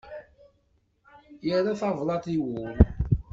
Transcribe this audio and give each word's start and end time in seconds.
Irra 1.51 1.73
tablaḍt 1.81 2.27
i 2.35 2.37
wul. 2.43 2.75